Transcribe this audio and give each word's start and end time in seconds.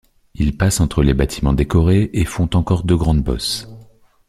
Il 0.33 0.57
passe 0.57 0.79
entre 0.79 1.03
les 1.03 1.13
bâtiments 1.13 1.53
décorés 1.53 2.09
et 2.13 2.25
font 2.25 2.49
encore 2.55 2.85
deux 2.85 2.97
grandes 2.97 3.21
bosses. 3.21 3.67